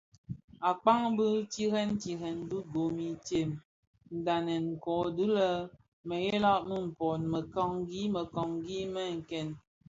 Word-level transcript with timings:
Akpaň 0.69 1.01
bi 1.17 1.27
tirèè 1.53 1.83
tirèè 2.01 2.31
ti 2.49 2.57
gom 2.71 2.95
itsem, 3.11 3.49
ndhanen 4.17 4.65
kōti 4.83 5.25
dhi 5.35 5.49
mëghèla 6.07 6.53
më 6.67 6.75
mpōn, 6.87 7.19
mekanikani 7.33 8.79
“mě 8.93 9.03
nken”. 9.17 9.47